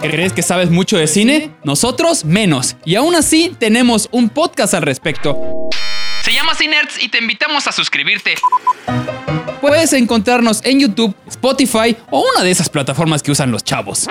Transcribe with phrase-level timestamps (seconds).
[0.00, 1.50] ¿Crees que sabes mucho de cine?
[1.64, 2.76] Nosotros menos.
[2.84, 5.38] Y aún así tenemos un podcast al respecto.
[6.22, 8.34] Se llama Cinerts y te invitamos a suscribirte.
[9.60, 14.08] Puedes encontrarnos en YouTube, Spotify o una de esas plataformas que usan los chavos.